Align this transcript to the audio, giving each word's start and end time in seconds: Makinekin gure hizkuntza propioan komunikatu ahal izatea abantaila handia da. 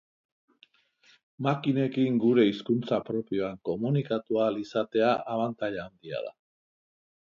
Makinekin 1.47 2.17
gure 2.25 2.47
hizkuntza 2.49 3.01
propioan 3.11 3.63
komunikatu 3.71 4.43
ahal 4.43 4.61
izatea 4.67 5.17
abantaila 5.39 5.89
handia 5.91 6.29
da. 6.29 6.39